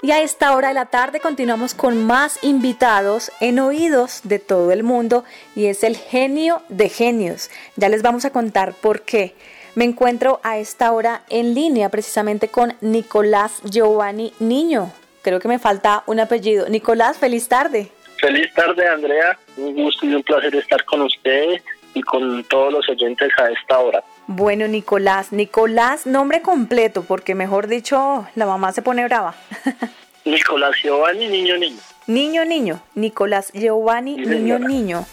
Y 0.00 0.12
a 0.12 0.22
esta 0.22 0.54
hora 0.54 0.68
de 0.68 0.74
la 0.74 0.86
tarde 0.86 1.18
continuamos 1.18 1.74
con 1.74 2.04
más 2.04 2.38
invitados 2.42 3.32
en 3.40 3.58
oídos 3.58 4.20
de 4.22 4.38
todo 4.38 4.70
el 4.70 4.84
mundo 4.84 5.24
y 5.56 5.66
es 5.66 5.82
el 5.82 5.96
genio 5.96 6.62
de 6.68 6.88
genios. 6.88 7.50
Ya 7.74 7.88
les 7.88 8.02
vamos 8.02 8.24
a 8.24 8.30
contar 8.30 8.74
por 8.74 9.02
qué. 9.02 9.34
Me 9.74 9.84
encuentro 9.84 10.38
a 10.44 10.58
esta 10.58 10.92
hora 10.92 11.22
en 11.30 11.52
línea 11.52 11.88
precisamente 11.88 12.46
con 12.46 12.74
Nicolás 12.80 13.60
Giovanni 13.64 14.32
Niño. 14.38 14.92
Creo 15.22 15.40
que 15.40 15.48
me 15.48 15.58
falta 15.58 16.04
un 16.06 16.20
apellido. 16.20 16.68
Nicolás, 16.68 17.18
feliz 17.18 17.48
tarde. 17.48 17.90
Feliz 18.20 18.54
tarde, 18.54 18.86
Andrea. 18.88 19.36
Un 19.56 19.74
gusto 19.74 20.06
y 20.06 20.14
un 20.14 20.22
placer 20.22 20.54
estar 20.54 20.84
con 20.84 21.02
ustedes 21.02 21.60
y 21.94 22.02
con 22.02 22.44
todos 22.44 22.72
los 22.72 22.88
oyentes 22.88 23.30
a 23.36 23.50
esta 23.50 23.80
hora. 23.80 24.04
Bueno, 24.30 24.68
Nicolás, 24.68 25.32
Nicolás, 25.32 26.06
nombre 26.06 26.42
completo, 26.42 27.02
porque 27.02 27.34
mejor 27.34 27.66
dicho, 27.66 28.28
la 28.34 28.44
mamá 28.44 28.72
se 28.72 28.82
pone 28.82 29.02
brava. 29.04 29.34
Nicolás 30.26 30.72
Giovanni, 30.82 31.28
niño, 31.28 31.56
niño. 31.56 31.80
Niño, 32.06 32.44
niño. 32.44 32.82
Nicolás 32.94 33.50
Giovanni, 33.54 34.16
niño, 34.16 34.58
niño. 34.58 35.06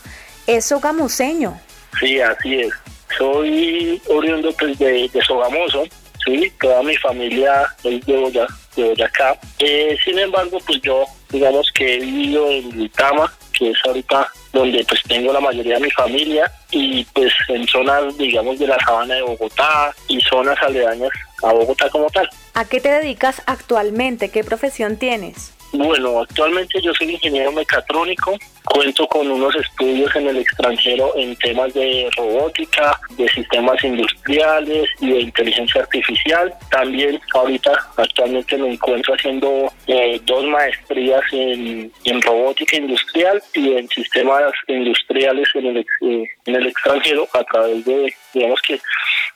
Es 0.48 0.66
sogamoseño. 0.66 1.58
Sí, 1.98 2.20
así 2.20 2.60
es. 2.60 2.74
Soy 3.18 4.02
oriundo 4.10 4.52
pues, 4.60 4.78
de, 4.80 5.08
de 5.08 5.22
Sogamoso, 5.22 5.86
sí, 6.26 6.52
toda 6.60 6.84
mi 6.84 6.98
familia 6.98 7.66
es 7.86 8.05
de, 8.05 8.46
Boyacá. 8.76 9.40
Eh, 9.60 9.98
sin 10.04 10.20
embargo, 10.20 10.60
pues 10.68 10.82
yo, 10.82 11.05
digamos 11.30 11.72
que 11.72 11.96
he 11.96 12.00
vivido 12.02 12.50
en 12.52 12.77
Litama, 12.77 13.34
que 13.58 13.72
es 13.72 13.77
ahorita 13.86 14.27
donde 14.54 14.86
pues 14.88 15.02
tengo 15.04 15.34
la 15.34 15.40
mayoría 15.40 15.76
de 15.76 15.82
mi 15.82 15.91
familia 15.91 16.52
y 16.72 17.04
pues 17.05 17.34
en 17.50 17.68
zonas 17.68 18.18
digamos 18.18 18.59
de 18.59 18.68
la 18.68 18.77
sabana 18.80 19.16
de 19.16 19.22
Bogotá 19.22 19.94
y 20.08 20.20
zonas 20.22 20.58
aledañas 20.62 21.12
a 21.44 21.52
Bogotá 21.54 21.90
como 21.90 22.10
tal. 22.10 22.30
¿A 22.54 22.66
qué 22.66 22.80
te 22.80 22.90
dedicas 22.90 23.41
actualmente? 23.46 24.30
¿Qué 24.30 24.44
profesión 24.44 24.98
tienes? 24.98 25.55
Bueno, 25.78 26.22
actualmente 26.22 26.82
yo 26.82 26.94
soy 26.94 27.12
ingeniero 27.12 27.52
mecatrónico, 27.52 28.38
cuento 28.64 29.05
con 29.08 29.30
unos 29.30 29.54
estudios 29.55 30.16
en 30.16 30.27
el 30.27 30.38
extranjero 30.38 31.12
en 31.18 31.36
temas 31.36 31.74
de 31.74 32.10
robótica, 32.16 32.98
de 33.18 33.27
sistemas 33.27 33.84
industriales 33.84 34.88
y 35.02 35.12
de 35.12 35.20
inteligencia 35.22 35.82
artificial. 35.82 36.54
También 36.72 37.20
ahorita 37.34 37.74
actualmente 37.98 38.58
me 38.58 38.72
encuentro 38.74 39.16
haciendo 39.16 39.70
eh, 39.88 40.20
dos 40.24 40.46
maestrías 40.46 41.22
en, 41.34 41.92
robótica 42.21 42.77
industrial 42.77 43.44
y 43.54 43.74
en 43.74 43.90
sistemas 43.90 44.54
industriales 44.68 45.48
en 45.55 45.66
el, 45.66 45.77
eh, 45.77 46.24
en 46.46 46.55
el 46.55 46.68
extranjero 46.68 47.27
a 47.34 47.44
través 47.44 47.84
de, 47.84 48.14
digamos 48.36 48.62
que, 48.62 48.80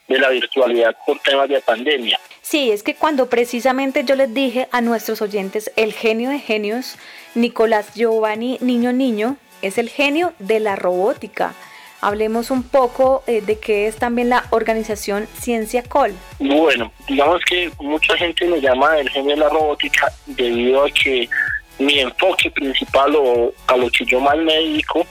de 0.08 0.19
la 0.19 0.30
virtualidad 0.30 0.95
por 1.05 1.19
temas 1.19 1.50
de 1.50 1.59
pandemia. 1.61 2.19
Sí, 2.42 2.72
es 2.72 2.83
que 2.83 2.95
cuando 2.95 3.30
precisamente 3.30 4.03
yo 4.03 4.16
les 4.16 4.33
dije 4.33 4.67
a 4.72 4.81
nuestros 4.81 5.22
oyentes 5.22 5.72
el 5.75 5.94
genio 5.94 6.30
de 6.30 6.39
genios, 6.39 6.97
Nicolás 7.36 7.94
Giovanni 7.95 8.58
Niño 8.61 8.91
Niño 8.91 9.38
es 9.61 9.78
el 9.78 9.89
genio 9.89 10.33
de 10.39 10.59
la 10.59 10.75
robótica. 10.75 11.53
Hablemos 12.02 12.50
un 12.50 12.64
poco 12.64 13.23
eh, 13.28 13.41
de 13.41 13.59
qué 13.59 13.88
es 13.88 13.97
también 13.97 14.30
la 14.30 14.45
organización 14.52 15.28
Ciencia 15.38 15.84
Col. 15.84 16.13
Bueno, 16.39 16.91
digamos 17.08 17.41
que 17.45 17.72
mucha 17.81 18.16
gente 18.17 18.47
me 18.47 18.61
llama 18.61 18.97
el 18.97 19.09
genio 19.09 19.36
de 19.36 19.41
la 19.41 19.50
robótica 19.50 20.11
debido 20.25 20.86
a 20.86 20.89
que 20.89 21.30
mi 21.78 22.00
enfoque 22.00 22.50
principal 22.52 23.16
o 23.16 23.53
a 23.67 23.78
lo 23.78 23.89
que 23.89 24.06
yo 24.06 24.19
más 24.19 24.38
me 24.38 24.53
dedico 24.53 25.06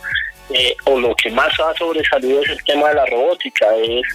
eh, 0.50 0.74
o 0.84 0.98
lo 0.98 1.14
que 1.14 1.30
más 1.30 1.52
ha 1.60 1.74
sobresalido 1.74 2.42
es 2.42 2.50
el 2.50 2.64
tema 2.64 2.88
de 2.88 2.94
la 2.94 3.06
robótica, 3.06 3.66
es 3.76 4.06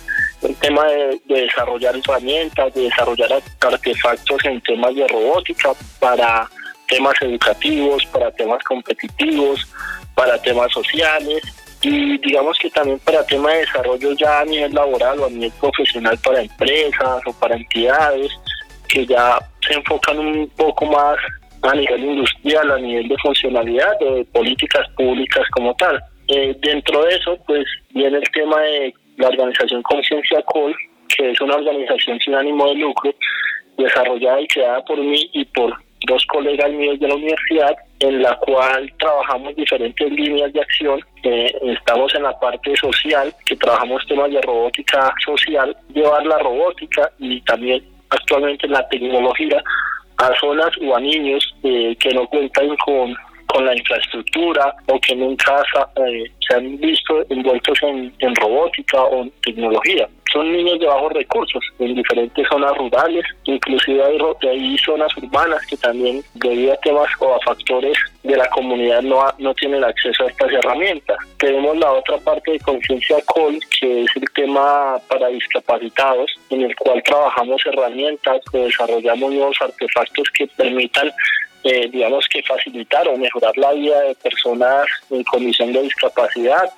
el 0.41 0.55
tema 0.55 0.83
de, 0.85 1.19
desarrollar 1.25 1.95
herramientas, 1.95 2.73
de 2.73 2.83
desarrollar 2.83 3.41
artefactos 3.61 4.45
en 4.45 4.59
temas 4.61 4.95
de 4.95 5.07
robótica 5.07 5.73
para 5.99 6.49
temas 6.87 7.13
educativos, 7.21 8.05
para 8.07 8.31
temas 8.31 8.63
competitivos, 8.63 9.67
para 10.15 10.41
temas 10.41 10.71
sociales 10.71 11.43
y 11.81 12.17
digamos 12.17 12.57
que 12.59 12.69
también 12.69 12.99
para 12.99 13.25
temas 13.25 13.53
de 13.53 13.59
desarrollo 13.59 14.13
ya 14.13 14.39
a 14.39 14.45
nivel 14.45 14.73
laboral 14.73 15.19
o 15.19 15.25
a 15.25 15.29
nivel 15.29 15.51
profesional 15.59 16.17
para 16.23 16.41
empresas 16.41 17.21
o 17.25 17.33
para 17.33 17.55
entidades 17.55 18.31
que 18.87 19.05
ya 19.05 19.37
se 19.67 19.73
enfocan 19.73 20.19
un 20.19 20.49
poco 20.55 20.85
más 20.85 21.17
a 21.63 21.73
nivel 21.73 22.03
industrial, 22.03 22.71
a 22.71 22.77
nivel 22.77 23.07
de 23.07 23.15
funcionalidad, 23.21 23.97
de 23.99 24.25
políticas 24.33 24.87
públicas 24.95 25.43
como 25.51 25.73
tal. 25.75 26.01
Eh, 26.35 26.57
dentro 26.61 27.03
de 27.03 27.15
eso, 27.15 27.37
pues 27.45 27.63
viene 27.91 28.17
el 28.17 28.31
tema 28.31 28.59
de 28.61 28.91
la 29.17 29.27
organización 29.27 29.83
Conciencia 29.83 30.41
Col, 30.41 30.75
que 31.15 31.29
es 31.29 31.39
una 31.41 31.57
organización 31.57 32.19
sin 32.19 32.33
ánimo 32.33 32.69
de 32.69 32.75
lucro, 32.75 33.13
desarrollada 33.77 34.41
y 34.41 34.47
creada 34.47 34.83
por 34.83 34.97
mí 34.97 35.29
y 35.31 35.45
por 35.45 35.75
dos 36.07 36.25
colegas 36.25 36.71
míos 36.71 36.99
de 36.99 37.07
la 37.07 37.13
universidad, 37.13 37.75
en 37.99 38.23
la 38.23 38.35
cual 38.37 38.91
trabajamos 38.97 39.55
diferentes 39.55 40.11
líneas 40.11 40.51
de 40.53 40.61
acción. 40.61 41.01
Eh, 41.21 41.55
estamos 41.65 42.15
en 42.15 42.23
la 42.23 42.39
parte 42.39 42.75
social, 42.77 43.31
que 43.45 43.55
trabajamos 43.55 44.03
temas 44.07 44.31
de 44.31 44.41
robótica 44.41 45.13
social, 45.23 45.77
llevar 45.93 46.25
la 46.25 46.39
robótica 46.39 47.11
y 47.19 47.41
también 47.41 47.83
actualmente 48.09 48.67
la 48.67 48.87
tecnología 48.89 49.63
a 50.17 50.33
zonas 50.39 50.71
o 50.81 50.95
a 50.95 50.99
niños 50.99 51.55
eh, 51.63 51.95
que 51.99 52.11
no 52.11 52.25
cuentan 52.25 52.75
con 52.77 53.15
con 53.53 53.65
la 53.65 53.75
infraestructura 53.75 54.75
o 54.87 54.99
que 54.99 55.15
nunca 55.15 55.61
eh, 55.97 56.23
se 56.47 56.55
han 56.55 56.77
visto 56.77 57.23
envueltos 57.29 57.77
en, 57.83 58.35
robótica 58.35 59.03
o 59.03 59.21
en 59.21 59.31
tecnología. 59.43 60.09
Son 60.31 60.51
niños 60.51 60.79
de 60.79 60.87
bajos 60.87 61.13
recursos 61.13 61.63
en 61.77 61.93
diferentes 61.93 62.47
zonas 62.47 62.75
rurales, 62.75 63.23
inclusive 63.43 64.03
hay, 64.03 64.17
hay 64.49 64.77
zonas 64.79 65.15
urbanas 65.17 65.63
que 65.67 65.77
también 65.77 66.23
debido 66.33 66.73
a 66.73 66.77
temas 66.77 67.07
o 67.19 67.35
a 67.35 67.39
factores 67.41 67.95
de 68.23 68.35
la 68.35 68.49
comunidad 68.49 69.03
no, 69.03 69.23
no 69.37 69.53
tienen 69.53 69.83
acceso 69.83 70.23
a 70.23 70.29
estas 70.29 70.51
herramientas. 70.51 71.17
Tenemos 71.37 71.77
la 71.77 71.91
otra 71.91 72.17
parte 72.17 72.53
de 72.53 72.59
conciencia 72.61 73.17
COL, 73.27 73.59
que 73.79 74.01
es 74.01 74.09
el 74.15 74.25
tema 74.33 74.97
para 75.07 75.27
discapacitados, 75.27 76.33
en 76.49 76.63
el 76.63 76.75
cual 76.77 77.03
trabajamos 77.03 77.61
herramientas 77.67 78.41
o 78.53 78.57
desarrollamos 78.57 79.31
nuevos 79.31 79.57
artefactos 79.61 80.27
que 80.35 80.47
permitan 80.47 81.11
eh, 81.63 81.89
digamos 81.89 82.27
que 82.27 82.43
facilitar 82.43 83.07
o 83.07 83.17
mejorar 83.17 83.57
la 83.57 83.71
vida 83.73 84.01
de 84.01 84.15
personas 84.15 84.85
en 85.09 85.23
condición 85.23 85.71
de 85.71 85.83
discapacidad, 85.83 86.69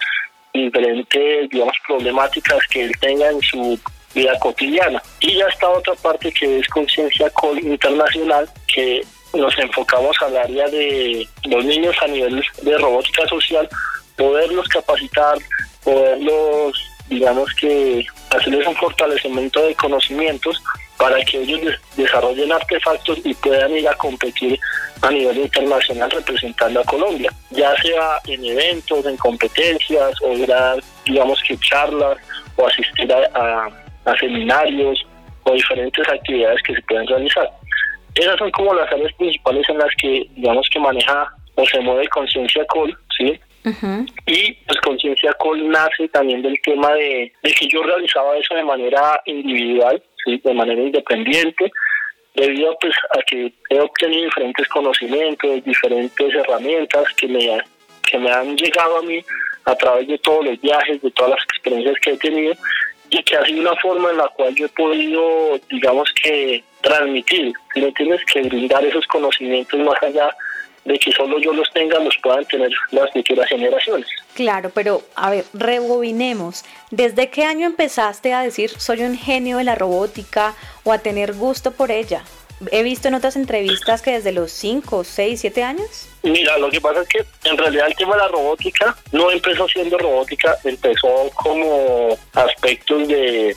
diferentes, 0.53 1.49
digamos, 1.49 1.75
problemáticas 1.87 2.59
que 2.69 2.85
él 2.85 2.91
tenga 2.99 3.29
en 3.29 3.41
su 3.41 3.79
vida 4.13 4.37
cotidiana. 4.39 5.01
Y 5.19 5.35
ya 5.35 5.47
está 5.47 5.69
otra 5.69 5.93
parte 5.95 6.31
que 6.31 6.59
es 6.59 6.67
Conciencia 6.69 7.31
Internacional, 7.61 8.47
que 8.73 9.01
nos 9.33 9.57
enfocamos 9.57 10.15
al 10.21 10.37
área 10.37 10.67
de 10.67 11.27
los 11.45 11.65
niños 11.65 11.95
a 12.01 12.07
nivel 12.07 12.41
de 12.61 12.77
robótica 12.77 13.27
social, 13.27 13.67
poderlos 14.15 14.67
capacitar, 14.69 15.37
poderlos, 15.83 16.79
digamos 17.09 17.53
que 17.55 18.05
hacerles 18.29 18.65
un 18.67 18.75
fortalecimiento 18.75 19.61
de 19.65 19.75
conocimientos 19.75 20.61
para 20.97 21.21
que 21.23 21.41
ellos 21.41 21.73
desarrollen 21.97 22.51
artefactos 22.51 23.19
y 23.23 23.33
puedan 23.35 23.71
ir 23.77 23.87
a 23.87 23.95
competir 23.95 24.59
a 25.01 25.11
nivel 25.11 25.37
internacional 25.37 26.09
representando 26.09 26.79
a 26.79 26.85
Colombia, 26.85 27.31
ya 27.51 27.75
sea 27.81 28.19
en 28.27 28.45
eventos, 28.45 29.05
en 29.05 29.17
competencias 29.17 30.15
o 30.21 30.37
dar, 30.47 30.81
digamos 31.05 31.41
que 31.43 31.57
charlas 31.57 32.17
o 32.55 32.67
asistir 32.67 33.11
a, 33.13 33.69
seminarios 34.19 35.05
o 35.43 35.53
diferentes 35.53 36.07
actividades 36.07 36.61
que 36.63 36.75
se 36.75 36.81
pueden 36.83 37.07
realizar. 37.07 37.49
Esas 38.13 38.37
son 38.37 38.49
como 38.51 38.73
las 38.73 38.91
áreas 38.91 39.11
principales 39.13 39.67
en 39.67 39.77
las 39.77 39.93
que, 39.97 40.27
digamos 40.35 40.69
que 40.69 40.79
maneja 40.79 41.27
o 41.55 41.65
se 41.65 41.79
mueve 41.81 42.07
Conciencia 42.07 42.65
Col, 42.67 42.97
¿sí? 43.17 43.39
Y 44.27 44.53
pues 44.53 44.79
Conciencia 44.81 45.33
Col 45.33 45.67
nace 45.69 46.07
también 46.09 46.41
del 46.43 46.59
tema 46.61 46.93
de, 46.93 47.33
de 47.41 47.51
que 47.51 47.67
yo 47.67 47.81
realizaba 47.83 48.37
eso 48.37 48.53
de 48.55 48.63
manera 48.63 49.19
individual, 49.25 50.01
de 50.25 50.53
manera 50.53 50.81
independiente, 50.81 51.71
debido 52.35 52.77
pues, 52.79 52.95
a 53.11 53.21
que 53.27 53.53
he 53.69 53.79
obtenido 53.79 54.25
diferentes 54.25 54.67
conocimientos, 54.67 55.63
diferentes 55.63 56.33
herramientas 56.33 57.05
que 57.15 57.27
me, 57.27 57.61
que 58.03 58.17
me 58.17 58.31
han 58.31 58.55
llegado 58.57 58.97
a 58.97 59.01
mí 59.03 59.19
a 59.65 59.75
través 59.75 60.07
de 60.07 60.17
todos 60.19 60.45
los 60.45 60.61
viajes, 60.61 61.01
de 61.01 61.11
todas 61.11 61.31
las 61.31 61.43
experiencias 61.43 61.95
que 62.01 62.11
he 62.11 62.17
tenido, 62.17 62.53
y 63.09 63.23
que 63.23 63.35
ha 63.35 63.45
sido 63.45 63.61
una 63.61 63.75
forma 63.81 64.11
en 64.11 64.17
la 64.17 64.27
cual 64.29 64.53
yo 64.55 64.65
he 64.65 64.69
podido, 64.69 65.59
digamos 65.69 66.11
que, 66.21 66.63
transmitir, 66.81 67.53
¿sí 67.73 67.93
tienes 67.95 68.23
que 68.25 68.41
brindar 68.41 68.85
esos 68.85 69.05
conocimientos 69.07 69.79
más 69.79 70.01
allá 70.03 70.29
de 70.85 70.99
que 70.99 71.11
solo 71.11 71.39
yo 71.39 71.51
los 71.51 71.69
tenga, 71.73 71.99
los 71.99 72.15
puedan 72.21 72.45
tener 72.45 72.71
las 72.91 73.11
futuras 73.11 73.49
generaciones. 73.49 74.07
Claro, 74.35 74.71
pero 74.73 75.01
a 75.15 75.31
ver, 75.31 75.45
rebobinemos. 75.53 76.63
¿Desde 76.91 77.29
qué 77.29 77.43
año 77.43 77.65
empezaste 77.65 78.33
a 78.33 78.41
decir 78.41 78.69
soy 78.69 79.01
un 79.01 79.17
genio 79.17 79.57
de 79.57 79.63
la 79.63 79.75
robótica 79.75 80.53
o 80.83 80.91
a 80.91 80.99
tener 80.99 81.33
gusto 81.33 81.71
por 81.71 81.91
ella? 81.91 82.23
He 82.71 82.83
visto 82.83 83.07
en 83.07 83.15
otras 83.15 83.35
entrevistas 83.35 84.01
que 84.01 84.11
desde 84.11 84.31
los 84.31 84.51
5, 84.51 85.03
6, 85.03 85.41
7 85.41 85.63
años. 85.63 86.07
Mira, 86.23 86.57
lo 86.57 86.69
que 86.69 86.81
pasa 86.81 87.01
es 87.01 87.07
que 87.07 87.25
en 87.49 87.57
realidad 87.57 87.87
el 87.87 87.95
tema 87.95 88.15
de 88.15 88.21
la 88.21 88.27
robótica 88.29 88.95
no 89.11 89.29
empezó 89.29 89.67
siendo 89.67 89.97
robótica, 89.97 90.57
empezó 90.63 91.29
como 91.35 92.17
aspectos 92.33 93.07
de, 93.07 93.55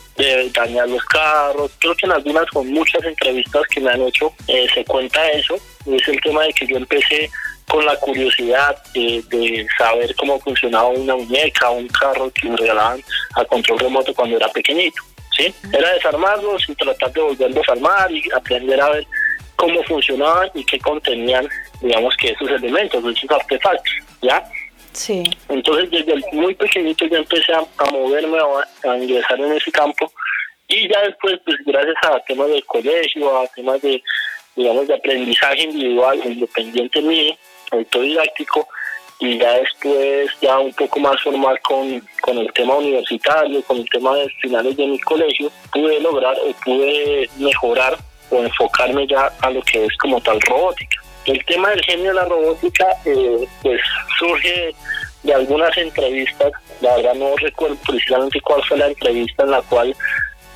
dañar 0.53 0.89
los 0.89 1.05
carros. 1.05 1.71
Creo 1.79 1.95
que 1.95 2.07
en 2.07 2.13
algunas 2.13 2.47
con 2.51 2.69
muchas 2.69 3.03
entrevistas 3.05 3.63
que 3.69 3.81
me 3.81 3.91
han 3.91 4.03
hecho 4.03 4.33
eh, 4.47 4.67
se 4.75 4.85
cuenta 4.85 5.27
eso. 5.31 5.55
Es 5.87 6.07
el 6.09 6.21
tema 6.21 6.43
de 6.43 6.53
que 6.53 6.67
yo 6.67 6.77
empecé 6.77 7.31
con 7.69 7.85
la 7.85 7.97
curiosidad 7.97 8.83
de, 8.95 9.67
saber 9.77 10.15
cómo 10.17 10.41
funcionaba 10.41 10.89
una 10.89 11.15
muñeca, 11.15 11.71
un 11.71 11.87
carro 11.89 12.31
que 12.31 12.49
me 12.49 12.57
regalaban 12.57 13.03
a 13.35 13.45
control 13.45 13.79
remoto 13.79 14.15
cuando 14.15 14.37
era 14.37 14.49
pequeñito. 14.49 15.03
¿Sí? 15.39 15.55
Era 15.73 15.93
desarmarlos 15.95 16.69
y 16.69 16.75
tratar 16.75 17.13
de 17.13 17.21
volverlos 17.21 17.69
a 17.69 17.73
armar 17.73 18.13
y 18.13 18.23
aprender 18.35 18.81
a 18.81 18.91
ver 18.91 19.07
cómo 19.57 19.83
funcionaban 19.85 20.51
y 20.55 20.65
qué 20.65 20.79
contenían, 20.79 21.49
digamos 21.81 22.17
que 22.17 22.31
esos 22.31 22.51
elementos, 22.51 23.05
esos 23.05 23.31
artefactos, 23.31 23.93
¿ya? 24.21 24.45
Sí. 24.93 25.23
Entonces 25.49 25.91
desde 25.91 26.15
muy 26.33 26.55
pequeñito 26.55 27.07
ya 27.07 27.19
empecé 27.19 27.53
a, 27.53 27.65
moverme, 27.91 28.39
a, 28.39 28.91
a, 28.91 28.99
ingresar 28.99 29.39
en 29.41 29.53
ese 29.53 29.71
campo 29.71 30.11
y 30.69 30.89
ya 30.89 31.01
después, 31.03 31.41
pues 31.45 31.57
gracias 31.65 31.97
a 32.03 32.21
temas 32.21 32.49
del 32.49 32.65
colegio, 32.67 33.41
a 33.41 33.47
temas 33.49 33.81
de, 33.81 34.03
digamos, 34.55 34.87
de 34.87 34.95
aprendizaje 34.95 35.63
individual, 35.63 36.21
independiente 36.25 37.01
mío, 37.01 37.35
autodidáctico 37.71 38.69
y 39.21 39.39
ya 39.39 39.53
después 39.55 40.31
ya 40.41 40.59
un 40.59 40.73
poco 40.75 41.01
más 41.01 41.21
formal 41.23 41.59
con, 41.61 42.01
con 42.21 42.39
el 42.39 42.53
tema 42.53 42.75
universitario, 42.77 43.63
con 43.65 43.79
el 43.79 43.89
tema 43.91 44.15
de 44.17 44.29
finales 44.41 44.77
de 44.77 44.87
mi 44.87 44.99
colegio, 45.01 45.51
pude 45.73 46.01
lograr 46.01 46.37
o 46.39 46.53
pude 46.65 47.29
mejorar 47.39 47.99
o 48.31 48.43
enfocarme 48.43 49.07
ya 49.07 49.33
a 49.41 49.51
lo 49.51 49.61
que 49.63 49.85
es 49.85 49.97
como 49.99 50.21
tal 50.21 50.41
robótica. 50.43 51.03
El 51.25 51.45
tema 51.47 51.71
del 51.71 51.83
genio 51.83 52.09
de 52.09 52.15
la 52.15 52.25
robótica 52.27 52.87
eh, 53.05 53.47
pues 53.63 53.81
surge 54.19 54.75
de 55.25 55.35
algunas 55.35 55.77
entrevistas, 55.77 56.53
la 56.81 56.97
verdad 56.97 57.15
no 57.15 57.37
recuerdo 57.37 57.77
precisamente 57.87 58.41
cuál 58.41 58.63
fue 58.65 58.79
la 58.79 58.87
entrevista 58.87 59.43
en 59.43 59.51
la 59.51 59.63
cual 59.63 59.95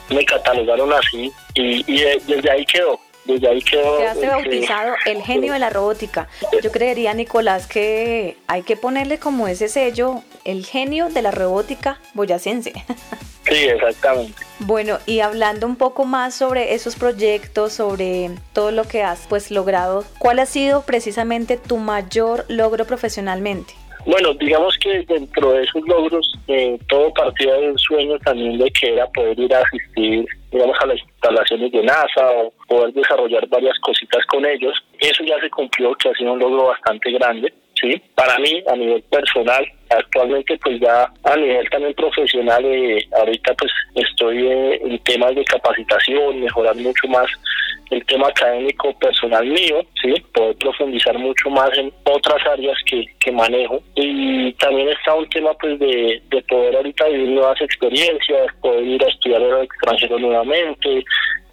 me 0.09 0.25
catalogaron 0.25 0.93
así 0.93 1.33
y, 1.55 1.85
y 1.93 2.03
desde 2.27 2.51
ahí 2.51 2.65
quedó 2.67 2.99
desde 3.25 3.49
ahí 3.49 3.63
quedó. 3.63 3.99
Quedaste 3.99 4.27
bautizado 4.27 4.95
el 5.07 5.23
genio 5.25 5.53
de 5.53 5.59
la 5.59 5.71
robótica. 5.71 6.29
Yo 6.63 6.71
creería, 6.73 7.15
Nicolás, 7.15 7.67
que 7.67 8.37
hay 8.47 8.63
que 8.63 8.77
ponerle 8.77 9.19
como 9.19 9.49
ese 9.49 9.69
sello, 9.69 10.23
el 10.45 10.67
genio 10.67 11.09
de 11.09 11.23
la 11.23 11.31
robótica 11.31 12.01
boyacense. 12.15 12.73
Sí, 13.45 13.65
exactamente. 13.65 14.41
Bueno, 14.61 14.99
y 15.05 15.19
hablando 15.19 15.67
un 15.67 15.75
poco 15.75 16.05
más 16.05 16.33
sobre 16.33 16.75
esos 16.75 16.95
proyectos, 16.95 17.73
sobre 17.73 18.31
todo 18.53 18.71
lo 18.71 18.85
que 18.85 19.03
has 19.03 19.27
pues 19.29 19.51
logrado, 19.51 20.05
¿cuál 20.19 20.39
ha 20.39 20.47
sido 20.47 20.83
precisamente 20.83 21.57
tu 21.57 21.79
mayor 21.79 22.45
logro 22.49 22.87
profesionalmente? 22.87 23.75
Bueno, 24.05 24.35
digamos 24.35 24.77
que 24.79 25.03
dentro 25.03 25.53
de 25.53 25.63
esos 25.63 25.83
logros, 25.87 26.33
eh, 26.49 26.79
todo 26.89 27.13
partió 27.15 27.53
del 27.61 27.79
sueño 27.79 28.19
también 28.19 28.59
de 28.59 28.71
que 28.71 28.95
era 28.95 29.07
poder 29.09 29.39
ir 29.39 29.55
a 29.55 29.61
asistir, 29.61 30.27
digamos, 30.51 30.77
a 30.81 30.87
las 30.87 30.99
instalaciones 30.99 31.71
de 31.71 31.83
NASA 31.83 32.31
o 32.33 32.53
poder 32.67 32.93
desarrollar 32.95 33.47
varias 33.49 33.79
cositas 33.79 34.25
con 34.27 34.45
ellos. 34.45 34.75
Eso 34.99 35.23
ya 35.25 35.39
se 35.41 35.51
cumplió, 35.51 35.95
que 35.95 36.09
ha 36.09 36.15
sido 36.15 36.33
un 36.33 36.41
logro 36.41 36.67
bastante 36.67 37.13
grande. 37.13 37.53
¿sí? 37.81 38.03
Para 38.15 38.39
mí, 38.39 38.63
a 38.67 38.77
nivel 38.77 39.03
personal, 39.05 39.65
actualmente 39.91 40.59
pues 40.63 40.81
ya 40.81 41.11
a 41.25 41.37
nivel 41.37 41.69
también 41.71 41.95
profesional, 41.95 42.65
eh, 42.65 43.07
ahorita 43.19 43.55
pues 43.55 43.73
estoy 43.95 44.47
eh, 44.47 44.81
en 44.85 44.99
temas 45.01 45.35
de 45.35 45.45
capacitación, 45.45 46.41
mejorar 46.41 46.75
mucho 46.77 47.07
más 47.09 47.27
el 47.93 48.05
tema 48.07 48.29
académico 48.29 48.93
personal 48.99 49.47
mío, 49.47 49.83
¿sí? 50.01 50.15
poder 50.33 50.57
profundizar 50.57 51.19
mucho 51.19 51.51
más 51.51 51.71
en 51.77 51.93
otras 52.05 52.45
áreas 52.47 52.77
que, 52.87 53.05
que 53.21 53.31
manejo. 53.31 53.83
Y 53.95 54.53
también 54.55 54.89
está 54.89 55.15
un 55.15 55.29
tema 55.29 55.53
pues 55.61 55.79
de, 55.79 56.23
de 56.31 56.43
poder 56.43 56.77
ahorita 56.77 57.07
vivir 57.09 57.29
nuevas 57.29 57.61
experiencias, 57.61 58.47
poder 58.61 58.85
ir 58.85 59.05
a 59.05 59.09
estudiar 59.09 59.43
al 59.43 59.65
extranjero 59.65 60.19
nuevamente, 60.19 61.05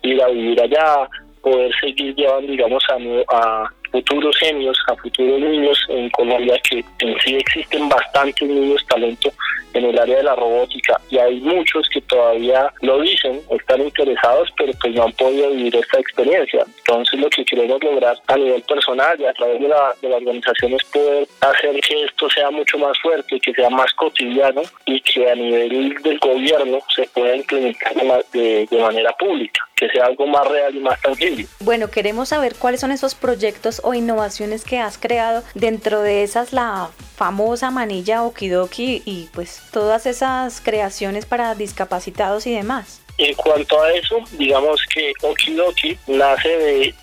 ir 0.04 0.24
a 0.24 0.30
vivir 0.30 0.62
allá, 0.62 1.10
poder 1.42 1.72
seguir 1.80 2.16
llevando, 2.16 2.52
digamos, 2.52 2.84
a, 2.90 3.36
a 3.36 3.70
futuros 3.92 4.36
genios, 4.38 4.78
a 4.88 4.96
futuros 4.96 5.42
niños 5.42 5.78
en 5.90 6.10
Colombia, 6.12 6.58
que 6.70 6.84
en 7.00 7.20
sí 7.20 7.36
existen 7.36 7.90
bastantes 7.90 8.48
niños 8.48 8.86
talento 8.88 9.30
en 9.74 9.86
el 9.86 10.00
área 10.00 10.18
de 10.18 10.24
la 10.24 10.36
robótica 10.36 11.00
y 11.10 11.18
hay 11.18 11.40
muchos 11.42 11.88
que 11.90 12.02
todavía 12.02 12.72
lo 12.82 13.02
dicen, 13.02 13.42
están 13.50 13.82
interesados, 13.82 14.50
pero 14.58 14.74
pues 14.82 14.94
no 14.96 15.04
han 15.04 15.12
podido 15.14 15.50
vivir 15.52 15.76
esta 15.76 16.00
experiencia. 16.00 16.66
Entonces 16.80 17.20
lo 17.20 17.30
que 17.30 17.46
queremos 17.46 17.84
lograr 17.84 18.18
a 18.28 18.38
nivel 18.38 18.62
personal 18.64 19.20
y 19.20 19.26
a 19.26 19.34
través 19.34 19.62
de 19.62 19.68
la, 19.68 19.94
de 20.02 20.10
la 20.10 20.18
organización 20.18 20.74
es 20.74 20.84
poder 20.86 21.28
hacer 21.42 21.80
que 21.82 22.04
esto 22.04 22.30
sea 22.30 22.52
mucho 22.52 22.78
más 22.78 22.98
fuerte, 23.00 23.40
que 23.40 23.54
sea 23.54 23.70
más 23.70 23.92
cotidiano 23.94 24.62
y 24.86 25.00
que 25.02 25.30
a 25.30 25.36
nivel 25.36 25.96
del 26.04 26.20
gobierno 26.20 26.80
se 26.96 27.04
pueda 27.14 27.36
implementar 27.36 27.94
de, 28.34 28.68
de 28.70 28.82
manera 28.82 29.12
pública 29.14 29.62
que 29.80 29.90
sea 29.90 30.08
algo 30.08 30.28
más 30.28 30.46
real 30.46 30.76
y 30.76 30.80
más 30.80 31.00
tangible. 31.02 31.48
Bueno, 31.62 31.90
queremos 31.90 32.30
saber 32.30 32.56
cuáles 32.60 32.82
son 32.82 32.92
esos 32.92 33.16
proyectos 33.16 33.80
o 33.84 33.94
innovaciones 33.94 34.66
que 34.66 34.78
has 34.78 34.98
creado. 34.98 35.42
Dentro 35.56 36.02
de 36.02 36.24
esas, 36.24 36.52
la 36.52 36.90
famosa 37.20 37.70
manilla 37.70 38.24
Okidoki 38.24 39.02
y 39.04 39.28
pues 39.34 39.62
todas 39.74 40.06
esas 40.06 40.62
creaciones 40.62 41.26
para 41.26 41.54
discapacitados 41.54 42.48
y 42.48 42.54
demás. 42.54 43.02
En 43.18 43.36
cuanto 43.36 43.82
a 43.82 43.92
eso, 43.92 44.24
digamos 44.38 44.82
que 44.94 45.12
Okidoki 45.22 45.98
nace 46.08 46.48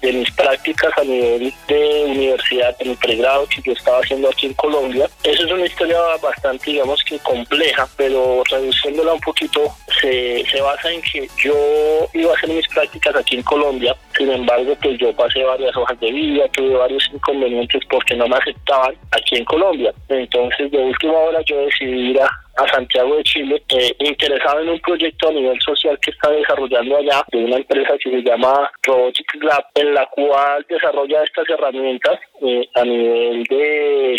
de, 0.01 0.13
mis 0.15 0.31
prácticas 0.31 0.91
a 0.97 1.05
nivel 1.05 1.53
de 1.69 2.05
universidad, 2.07 2.75
en 2.79 2.93
el 2.93 2.97
pregrado 2.97 3.47
que 3.49 3.61
yo 3.61 3.73
estaba 3.73 3.99
haciendo 3.99 4.31
aquí 4.31 4.47
en 4.47 4.55
Colombia. 4.55 5.11
Eso 5.23 5.45
es 5.45 5.53
una 5.53 5.67
historia 5.67 5.99
bastante, 6.23 6.71
digamos 6.71 7.05
que 7.05 7.19
compleja, 7.19 7.87
pero 7.99 8.43
reduciéndola 8.51 9.13
un 9.13 9.21
poquito, 9.21 9.61
se, 10.01 10.47
se 10.51 10.63
basa 10.63 10.91
en 10.91 11.03
que 11.03 11.29
yo 11.45 12.09
iba 12.15 12.33
a 12.33 12.37
hacer 12.37 12.49
mis 12.49 12.67
prácticas 12.69 13.15
aquí 13.17 13.37
en 13.37 13.43
Colombia, 13.43 13.95
sin 14.17 14.31
embargo, 14.31 14.75
pues 14.83 14.99
yo 14.99 15.13
pasé 15.15 15.43
varias 15.45 15.77
hojas 15.77 15.99
de 16.01 16.11
vida, 16.11 16.49
tuve 16.53 16.75
varios 16.75 17.09
inconvenientes 17.13 17.83
porque 17.91 18.15
no 18.15 18.27
me 18.27 18.37
aceptaban 18.37 18.95
aquí 19.13 19.37
en 19.37 19.45
Colombia. 19.45 19.93
Entonces, 20.09 20.71
de 20.71 20.79
última 20.79 21.13
hora 21.13 21.41
yo 21.43 21.59
decidí 21.59 22.11
ir 22.11 22.21
a 22.21 22.69
Santiago 22.73 23.17
de 23.17 23.23
Chile, 23.25 23.63
eh, 23.69 23.95
interesado 23.99 24.61
en 24.61 24.71
un 24.71 24.81
proyecto 24.81 25.29
a 25.29 25.33
nivel 25.33 25.61
social 25.61 25.99
que 26.01 26.11
está 26.11 26.31
desarrollando 26.31 26.97
allá 26.97 27.23
de 27.31 27.45
una 27.45 27.57
empresa 27.57 27.99
que 28.03 28.11
se 28.11 28.23
llama 28.23 28.71
Robotics 28.83 29.35
Lab, 29.43 29.65
en 29.75 29.95
la 29.95 30.07
cual 30.07 30.65
desarrolla 30.69 31.23
estas 31.23 31.49
herramientas 31.51 32.19
eh, 32.43 32.69
a 32.75 32.85
nivel 32.85 33.45
de 33.45 34.17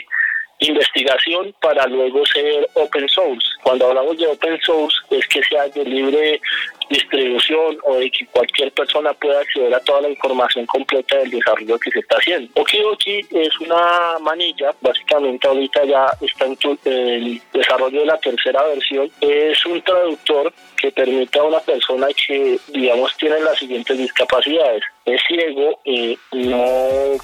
investigación 0.59 1.53
para 1.61 1.85
luego 1.87 2.25
ser 2.25 2.67
open 2.73 3.07
source. 3.09 3.47
Cuando 3.63 3.87
hablamos 3.87 4.17
de 4.17 4.27
open 4.27 4.59
source 4.61 4.97
es 5.09 5.27
que 5.27 5.41
sea 5.43 5.67
de 5.69 5.85
libre 5.85 6.41
distribución 6.89 7.77
o 7.83 7.95
de 7.95 8.09
que 8.09 8.25
cualquier 8.27 8.71
persona 8.71 9.13
pueda 9.13 9.41
acceder 9.41 9.73
a 9.73 9.79
toda 9.81 10.01
la 10.01 10.09
información 10.09 10.65
completa 10.65 11.17
del 11.17 11.31
desarrollo 11.31 11.77
que 11.79 11.91
se 11.91 11.99
está 11.99 12.17
haciendo. 12.17 12.49
Okidoki 12.55 13.25
es 13.31 13.59
una 13.59 14.17
manilla, 14.21 14.73
básicamente 14.81 15.47
ahorita 15.47 15.83
ya 15.85 16.07
está 16.21 16.45
en 16.45 16.57
el 16.85 17.41
desarrollo 17.53 17.99
de 17.99 18.05
la 18.05 18.17
tercera 18.19 18.63
versión, 18.67 19.11
es 19.21 19.65
un 19.65 19.81
traductor 19.81 20.53
que 20.77 20.91
permite 20.91 21.39
a 21.39 21.43
una 21.43 21.59
persona 21.59 22.07
que, 22.25 22.59
digamos, 22.67 23.15
tiene 23.17 23.39
las 23.39 23.57
siguientes 23.57 23.97
discapacidades. 23.97 24.83
Es 25.05 25.21
ciego, 25.27 25.79
y 25.83 26.17
no 26.31 27.17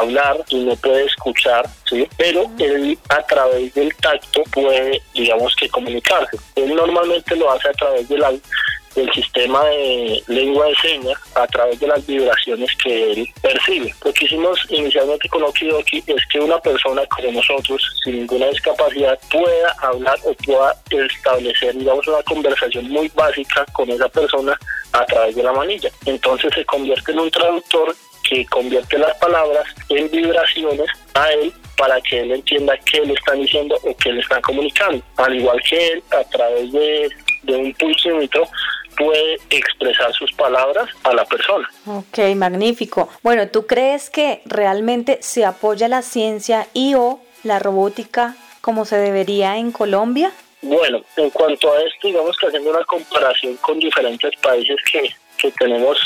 hablar 0.00 0.38
y 0.48 0.64
no 0.64 0.76
puede 0.76 1.04
escuchar, 1.04 1.68
¿sí? 1.88 2.06
pero 2.16 2.50
él 2.58 2.98
a 3.08 3.22
través 3.22 3.72
del 3.74 3.94
tacto 3.96 4.42
puede, 4.52 5.00
digamos, 5.14 5.54
que 5.56 5.68
comunicarse. 5.68 6.36
Él 6.56 6.74
normalmente 6.74 7.36
lo 7.36 7.50
hace 7.50 7.68
a 7.68 7.72
través 7.72 8.08
de 8.08 8.18
la 8.18 8.32
del 8.94 9.10
sistema 9.12 9.64
de 9.64 10.22
lengua 10.26 10.66
de 10.66 10.74
señas 10.76 11.18
a 11.34 11.46
través 11.46 11.78
de 11.78 11.86
las 11.86 12.04
vibraciones 12.06 12.70
que 12.82 13.12
él 13.12 13.28
percibe. 13.40 13.94
Lo 14.04 14.12
que 14.12 14.24
hicimos 14.24 14.58
inicialmente 14.68 15.28
con 15.28 15.42
Okidoki 15.42 16.02
es 16.06 16.26
que 16.30 16.40
una 16.40 16.58
persona 16.58 17.02
como 17.06 17.32
nosotros, 17.32 17.82
sin 18.02 18.16
ninguna 18.16 18.46
discapacidad, 18.48 19.18
pueda 19.30 19.72
hablar 19.80 20.18
o 20.24 20.34
pueda 20.34 20.74
establecer, 20.90 21.76
digamos, 21.76 22.06
una 22.08 22.22
conversación 22.22 22.88
muy 22.88 23.10
básica 23.14 23.64
con 23.72 23.88
esa 23.90 24.08
persona 24.08 24.58
a 24.92 25.06
través 25.06 25.36
de 25.36 25.42
la 25.42 25.52
manilla. 25.52 25.90
Entonces 26.06 26.50
se 26.54 26.64
convierte 26.64 27.12
en 27.12 27.20
un 27.20 27.30
traductor 27.30 27.94
que 28.28 28.44
convierte 28.46 28.98
las 28.98 29.16
palabras 29.18 29.64
en 29.88 30.10
vibraciones 30.10 30.88
a 31.14 31.30
él 31.32 31.52
para 31.76 32.00
que 32.02 32.20
él 32.20 32.32
entienda 32.32 32.76
qué 32.90 33.00
le 33.00 33.14
están 33.14 33.40
diciendo 33.40 33.76
o 33.82 33.96
qué 33.96 34.12
le 34.12 34.20
están 34.20 34.42
comunicando. 34.42 35.02
Al 35.16 35.34
igual 35.34 35.60
que 35.68 35.92
él, 35.92 36.02
a 36.10 36.24
través 36.24 36.70
de, 36.72 37.08
de 37.42 37.56
un 37.56 37.72
pulsímetro, 37.74 38.46
puede 38.96 39.38
expresar 39.48 40.12
sus 40.12 40.30
palabras 40.32 40.88
a 41.04 41.14
la 41.14 41.24
persona. 41.24 41.68
Ok, 41.86 42.18
magnífico. 42.36 43.08
Bueno, 43.22 43.48
¿tú 43.48 43.66
crees 43.66 44.10
que 44.10 44.42
realmente 44.44 45.18
se 45.22 45.44
apoya 45.44 45.88
la 45.88 46.02
ciencia 46.02 46.66
y 46.74 46.94
o 46.94 47.20
la 47.42 47.58
robótica 47.58 48.36
como 48.60 48.84
se 48.84 48.96
debería 48.96 49.56
en 49.56 49.72
Colombia? 49.72 50.32
Bueno, 50.62 51.02
en 51.16 51.30
cuanto 51.30 51.72
a 51.72 51.80
esto, 51.82 52.08
digamos 52.08 52.36
que 52.36 52.48
haciendo 52.48 52.70
una 52.70 52.84
comparación 52.84 53.56
con 53.56 53.78
diferentes 53.78 54.30
países 54.42 54.76
que, 54.92 55.14
que 55.38 55.50
tenemos 55.52 55.98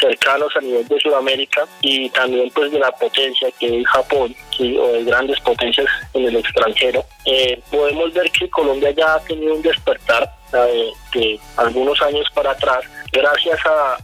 cercanos 0.00 0.54
a 0.56 0.60
nivel 0.60 0.86
de 0.86 0.98
Sudamérica 1.00 1.66
y 1.80 2.08
también 2.10 2.50
pues 2.54 2.70
de 2.72 2.78
la 2.78 2.90
potencia 2.92 3.48
que 3.58 3.80
es 3.80 3.86
Japón 3.88 4.34
o 4.60 4.92
de 4.92 5.04
grandes 5.04 5.40
potencias 5.40 5.86
en 6.12 6.26
el 6.26 6.36
extranjero, 6.36 7.04
eh, 7.24 7.60
podemos 7.70 8.12
ver 8.12 8.30
que 8.30 8.48
Colombia 8.48 8.90
ya 8.92 9.14
ha 9.14 9.20
tenido 9.20 9.54
un 9.54 9.62
despertar 9.62 10.30
de, 10.52 10.92
de 11.12 11.40
algunos 11.56 12.00
años 12.02 12.26
para 12.34 12.52
atrás 12.52 12.84
gracias 13.14 13.58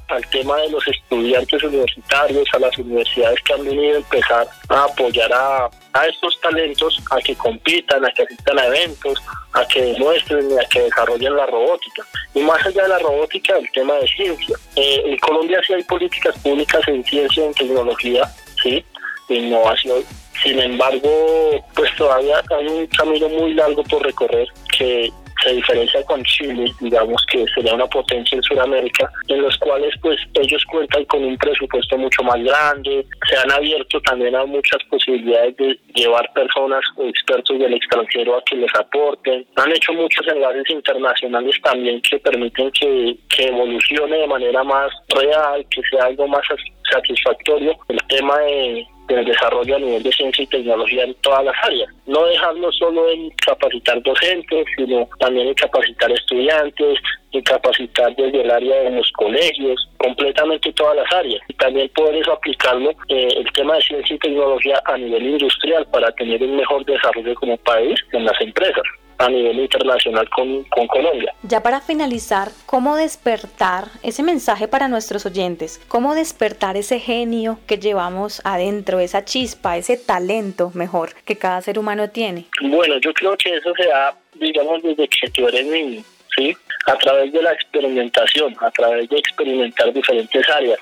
al 0.08 0.26
tema 0.30 0.56
de 0.58 0.70
los 0.70 0.86
estudiantes 0.86 1.62
universitarios, 1.64 2.48
a 2.52 2.58
las 2.60 2.78
universidades 2.78 3.40
que 3.42 3.52
han 3.52 3.64
venido 3.64 3.96
a 3.96 3.98
empezar 3.98 4.48
a 4.68 4.84
apoyar 4.84 5.30
a, 5.32 5.68
estos 6.06 6.40
talentos 6.40 7.02
a 7.10 7.18
que 7.18 7.34
compitan, 7.34 8.04
a 8.04 8.10
que 8.12 8.22
asistan 8.22 8.58
a 8.58 8.66
eventos, 8.66 9.20
a 9.52 9.66
que 9.66 9.82
demuestren 9.82 10.50
y 10.50 10.54
a 10.54 10.68
que 10.68 10.82
desarrollen 10.82 11.34
la 11.34 11.46
robótica. 11.46 12.06
Y 12.34 12.40
más 12.40 12.64
allá 12.64 12.84
de 12.84 12.88
la 12.88 12.98
robótica, 13.00 13.56
el 13.58 13.70
tema 13.72 13.94
de 13.94 14.06
ciencia. 14.06 14.56
Eh, 14.76 15.02
en 15.04 15.18
Colombia 15.18 15.60
sí 15.66 15.74
hay 15.74 15.82
políticas 15.82 16.38
públicas 16.38 16.80
en 16.86 17.04
ciencia 17.04 17.42
y 17.42 17.46
en 17.46 17.54
tecnología, 17.54 18.32
sí, 18.62 18.84
innovación. 19.28 20.04
Sin 20.42 20.58
embargo, 20.58 21.64
pues 21.74 21.94
todavía 21.96 22.42
hay 22.56 22.66
un 22.66 22.86
camino 22.86 23.28
muy 23.28 23.54
largo 23.54 23.82
por 23.84 24.02
recorrer 24.02 24.48
que 24.78 25.10
se 25.42 25.54
diferencia 25.54 26.04
con 26.04 26.22
Chile, 26.24 26.72
digamos 26.80 27.24
que 27.26 27.44
sería 27.54 27.74
una 27.74 27.86
potencia 27.86 28.36
en 28.36 28.42
Sudamérica, 28.42 29.10
en 29.28 29.42
los 29.42 29.56
cuales 29.58 29.94
pues 30.00 30.18
ellos 30.34 30.64
cuentan 30.66 31.04
con 31.06 31.24
un 31.24 31.36
presupuesto 31.38 31.96
mucho 31.98 32.22
más 32.22 32.42
grande, 32.42 33.06
se 33.28 33.36
han 33.36 33.50
abierto 33.50 34.00
también 34.02 34.34
a 34.36 34.44
muchas 34.44 34.82
posibilidades 34.90 35.56
de 35.56 35.78
llevar 35.94 36.30
personas 36.32 36.82
o 36.96 37.04
expertos 37.06 37.58
del 37.58 37.74
extranjero 37.74 38.36
a 38.36 38.44
que 38.44 38.56
les 38.56 38.74
aporten, 38.74 39.46
han 39.56 39.72
hecho 39.72 39.92
muchos 39.92 40.26
enlaces 40.28 40.70
internacionales 40.70 41.56
también 41.62 42.00
que 42.02 42.18
permiten 42.18 42.70
que, 42.72 43.16
que 43.28 43.48
evolucione 43.48 44.18
de 44.18 44.26
manera 44.26 44.62
más 44.64 44.90
real, 45.08 45.64
que 45.70 45.82
sea 45.90 46.06
algo 46.06 46.26
más 46.28 46.42
satisfactorio. 46.90 47.78
El 47.88 47.98
tema 48.08 48.38
de 48.38 48.86
el 49.18 49.24
desarrollo 49.24 49.76
a 49.76 49.78
nivel 49.78 50.02
de 50.02 50.12
ciencia 50.12 50.44
y 50.44 50.46
tecnología 50.46 51.04
en 51.04 51.14
todas 51.22 51.44
las 51.44 51.54
áreas. 51.62 51.90
No 52.06 52.24
dejarlo 52.24 52.72
solo 52.72 53.08
en 53.10 53.30
capacitar 53.44 54.02
docentes, 54.02 54.66
sino 54.76 55.08
también 55.18 55.48
en 55.48 55.54
capacitar 55.54 56.10
estudiantes, 56.12 56.98
en 57.32 57.42
capacitar 57.42 58.14
desde 58.16 58.42
el 58.42 58.50
área 58.50 58.82
de 58.82 58.90
los 58.90 59.10
colegios, 59.12 59.88
completamente 59.98 60.72
todas 60.72 60.96
las 60.96 61.12
áreas. 61.12 61.40
Y 61.48 61.54
también 61.54 61.88
poder 61.90 62.16
eso 62.16 62.32
aplicarlo 62.32 62.90
eh, 63.08 63.28
el 63.36 63.52
tema 63.52 63.74
de 63.76 63.82
ciencia 63.82 64.16
y 64.16 64.18
tecnología 64.18 64.82
a 64.84 64.96
nivel 64.96 65.26
industrial 65.26 65.86
para 65.92 66.10
tener 66.12 66.42
un 66.42 66.56
mejor 66.56 66.84
desarrollo 66.84 67.34
como 67.34 67.56
país 67.58 67.98
en 68.12 68.24
las 68.24 68.40
empresas 68.40 68.82
a 69.20 69.28
nivel 69.28 69.60
internacional 69.60 70.28
con, 70.30 70.64
con, 70.64 70.86
Colombia. 70.86 71.34
Ya 71.42 71.62
para 71.62 71.82
finalizar, 71.82 72.48
¿cómo 72.64 72.96
despertar 72.96 73.88
ese 74.02 74.22
mensaje 74.22 74.66
para 74.66 74.88
nuestros 74.88 75.26
oyentes? 75.26 75.78
¿Cómo 75.88 76.14
despertar 76.14 76.78
ese 76.78 76.98
genio 76.98 77.58
que 77.66 77.76
llevamos 77.76 78.40
adentro, 78.44 78.98
esa 78.98 79.24
chispa, 79.24 79.76
ese 79.76 79.98
talento 79.98 80.72
mejor 80.74 81.14
que 81.26 81.36
cada 81.36 81.60
ser 81.60 81.78
humano 81.78 82.08
tiene? 82.08 82.46
Bueno, 82.62 82.96
yo 82.98 83.12
creo 83.12 83.36
que 83.36 83.54
eso 83.54 83.74
se 83.76 83.86
da, 83.88 84.16
digamos, 84.34 84.82
desde 84.82 85.06
que 85.06 85.28
tú 85.30 85.46
eres 85.48 85.66
niño, 85.66 86.02
¿sí? 86.34 86.56
A 86.86 86.96
través 86.96 87.30
de 87.30 87.42
la 87.42 87.52
experimentación, 87.52 88.56
a 88.60 88.70
través 88.70 89.06
de 89.10 89.18
experimentar 89.18 89.92
diferentes 89.92 90.48
áreas. 90.48 90.78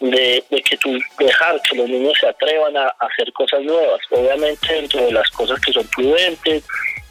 De, 0.00 0.44
de, 0.48 0.62
que 0.62 0.76
tú 0.76 0.96
dejar 1.18 1.60
que 1.62 1.76
los 1.76 1.88
niños 1.88 2.16
se 2.20 2.28
atrevan 2.28 2.76
a, 2.76 2.84
a, 2.86 3.06
hacer 3.06 3.32
cosas 3.32 3.60
nuevas, 3.62 3.98
obviamente 4.10 4.72
dentro 4.72 5.04
de 5.04 5.10
las 5.10 5.28
cosas 5.30 5.58
que 5.60 5.72
son 5.72 5.84
prudentes, 5.88 6.62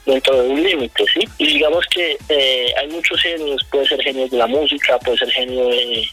dentro 0.07 0.41
de 0.41 0.49
un 0.49 0.63
límite, 0.63 1.05
¿sí? 1.13 1.19
Y 1.37 1.47
digamos 1.47 1.85
que 1.87 2.17
eh, 2.29 2.73
hay 2.77 2.87
muchos 2.87 3.21
genios, 3.21 3.61
puede 3.69 3.87
ser 3.87 4.01
genio 4.01 4.27
de 4.27 4.37
la 4.37 4.47
música, 4.47 4.97
puede 4.99 5.17
ser 5.17 5.29
genio 5.31 5.67
de, 5.67 6.09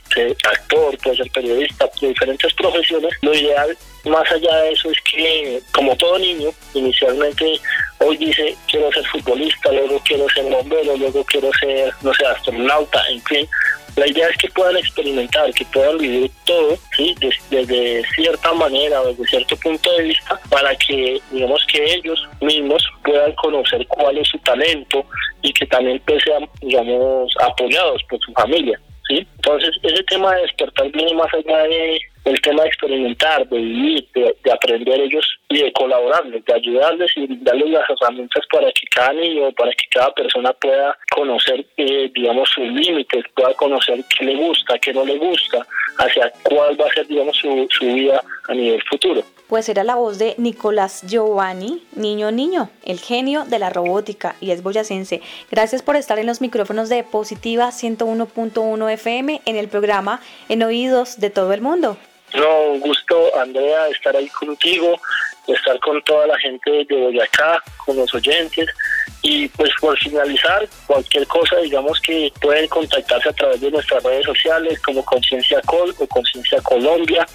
actor, 0.51 0.99
puede 0.99 1.17
ser 1.17 1.31
periodista, 1.31 1.89
de 2.01 2.09
diferentes 2.09 2.53
profesiones. 2.55 3.13
Lo 3.23 3.33
ideal, 3.33 3.77
más 4.05 4.31
allá 4.33 4.57
de 4.57 4.73
eso, 4.73 4.91
es 4.91 5.01
que, 5.03 5.61
como 5.73 5.97
todo 5.97 6.19
niño, 6.19 6.51
inicialmente 6.75 7.59
hoy 8.01 8.17
dice 8.17 8.55
quiero 8.69 8.93
ser 8.93 9.07
futbolista, 9.07 9.71
luego 9.73 10.01
quiero 10.05 10.29
ser 10.29 10.45
bombero, 10.45 10.97
luego 10.97 11.25
quiero 11.25 11.51
ser, 11.59 11.93
no 12.03 12.13
sé, 12.13 12.27
astronauta, 12.27 13.01
en 13.09 13.23
fin, 13.23 13.49
la 13.97 14.09
idea 14.09 14.29
es 14.29 14.37
que 14.39 14.49
puedan 14.49 14.77
experimentar, 14.77 15.53
que 15.55 15.65
puedan 15.67 15.99
vivir 15.99 16.31
todo, 16.45 16.77
¿sí? 16.97 17.15
desde, 17.51 18.05
cierta 18.15 18.53
manera 18.53 19.01
desde 19.05 19.25
cierto 19.27 19.57
punto 19.59 19.93
de 19.93 20.03
vista, 20.03 20.41
para 20.51 20.75
que, 20.77 21.21
digamos, 21.31 21.65
que 21.67 21.95
ellos 21.95 22.29
mismos 22.41 22.85
puedan 23.15 23.33
conocer 23.35 23.87
cuál 23.87 24.19
es 24.19 24.29
su 24.29 24.39
talento 24.39 25.07
y 25.43 25.53
que 25.53 25.67
también 25.67 26.03
pues, 26.05 26.21
sean, 26.25 26.49
digamos, 26.61 27.33
apoyados 27.41 28.03
por 28.11 28.19
su 28.19 28.33
familia. 28.33 28.81
¿sí? 29.09 29.25
Entonces, 29.37 29.71
ese 29.85 30.03
tema 30.05 30.35
de 30.35 30.43
despertar 30.43 30.91
viene 30.91 31.15
más 31.15 31.33
allá 31.33 31.63
de 31.63 32.01
el 32.25 32.41
tema 32.41 32.63
de 32.63 32.69
experimentar, 32.69 33.47
de 33.49 33.59
vivir, 33.59 34.09
de, 34.15 34.51
aprender 34.51 34.99
ellos 34.99 35.27
y 35.51 35.59
de 35.59 35.73
colaborarles, 35.75 36.43
de 36.45 36.55
ayudarles 36.55 37.13
y 37.17 37.27
darles 37.45 37.69
las 37.69 37.85
herramientas 37.91 38.43
para 38.51 38.67
que 38.73 38.87
cada 38.91 39.13
niño, 39.13 39.53
para 39.53 39.71
que 39.73 39.85
cada 39.91 40.11
persona 40.15 40.51
pueda 40.55 40.97
conocer, 41.15 41.67
eh, 41.77 42.11
digamos, 42.15 42.49
sus 42.49 42.65
límites, 42.65 43.27
pueda 43.37 43.53
conocer 43.55 44.03
qué 44.19 44.25
le 44.25 44.37
gusta, 44.37 44.79
qué 44.79 44.95
no 44.95 45.05
le 45.05 45.19
gusta, 45.19 45.67
hacia 45.99 46.33
cuál 46.45 46.81
va 46.81 46.87
a 46.87 46.95
ser, 46.95 47.07
digamos, 47.07 47.37
su, 47.37 47.69
su 47.71 47.85
vida 47.85 48.21
a 48.49 48.55
nivel 48.55 48.83
futuro. 48.85 49.23
Pues 49.49 49.69
era 49.69 49.85
la 49.85 49.95
voz 49.95 50.19
de 50.19 50.35
Nicolás 50.39 51.03
Giovanni, 51.07 51.87
niño 51.95 52.31
niño, 52.31 52.71
el 52.83 52.99
genio 52.99 53.45
de 53.45 53.59
la 53.59 53.69
robótica 53.69 54.37
y 54.41 54.53
es 54.53 54.63
boyacense. 54.63 55.21
Gracias 55.51 55.83
por 55.83 55.97
estar 55.97 56.19
en 56.19 56.27
los 56.27 56.41
micrófonos 56.41 56.89
de 56.89 57.05
Positiva 57.05 57.69
101.1 57.69 58.93
FM 58.93 59.43
en 59.45 59.57
el 59.57 59.69
programa 59.69 60.21
En 60.49 60.63
Oídos 60.63 61.21
de 61.21 61.29
todo 61.29 61.53
el 61.53 61.61
mundo. 61.61 61.99
No, 62.35 62.63
un 62.73 62.81
gusto, 62.81 63.39
Andrea, 63.39 63.87
estar 63.89 64.17
ahí 64.17 64.29
contigo, 64.29 64.99
estar 65.47 65.79
con 65.81 66.03
toda 66.03 66.27
la 66.27 66.39
gente 66.39 66.85
de 66.89 66.97
Boyacá, 66.97 67.63
con 67.85 67.97
los 67.97 68.13
oyentes. 68.15 68.69
Y 69.23 69.49
pues 69.49 69.71
por 69.81 69.97
finalizar, 69.99 70.69
cualquier 70.87 71.27
cosa, 71.27 71.57
digamos 71.59 72.01
que 72.01 72.33
pueden 72.41 72.67
contactarse 72.69 73.29
a 73.29 73.33
través 73.33 73.61
de 73.61 73.71
nuestras 73.71 74.03
redes 74.03 74.27
sociales 74.27 74.81
como 74.81 75.05
Conciencia 75.05 75.61
Col 75.67 75.95
o 75.99 76.07
Conciencia 76.07 76.61
Colombia, 76.63 77.27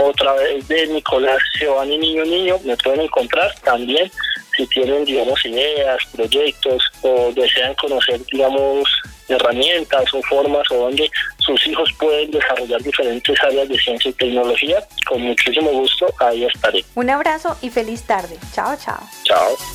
o 0.00 0.10
a 0.10 0.12
través 0.14 0.66
de 0.68 0.86
Nicolás 0.88 1.38
Giovanni 1.58 1.98
Niño 1.98 2.24
Niño, 2.24 2.58
me 2.64 2.76
pueden 2.76 3.02
encontrar 3.02 3.54
también 3.62 4.10
si 4.56 4.66
tienen, 4.66 5.04
digamos, 5.04 5.44
ideas, 5.44 5.98
proyectos 6.14 6.82
o 7.02 7.32
desean 7.32 7.74
conocer, 7.74 8.20
digamos, 8.32 8.88
herramientas 9.28 10.12
o 10.12 10.22
formas 10.22 10.68
o 10.70 10.76
donde 10.76 11.10
sus 11.38 11.66
hijos 11.66 11.90
pueden 11.98 12.30
desarrollar 12.30 12.82
diferentes 12.82 13.42
áreas 13.42 13.68
de 13.68 13.78
ciencia 13.78 14.10
y 14.10 14.14
tecnología, 14.14 14.84
con 15.06 15.22
muchísimo 15.22 15.70
gusto 15.70 16.06
ahí 16.18 16.44
estaré. 16.44 16.84
Un 16.94 17.10
abrazo 17.10 17.56
y 17.62 17.70
feliz 17.70 18.02
tarde. 18.02 18.36
Chao, 18.52 18.76
chao. 18.76 19.00
Chao. 19.24 19.56